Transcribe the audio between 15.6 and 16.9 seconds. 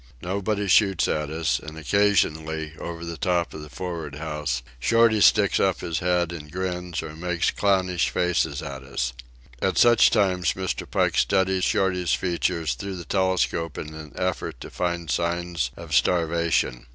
of starvation.